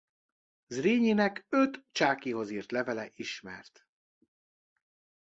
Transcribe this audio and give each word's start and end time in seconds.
Zrínyinek 0.69 1.45
öt 1.49 1.83
Csákyhoz 1.91 2.49
írt 2.49 2.71
levele 2.71 3.11
ismert. 3.15 3.85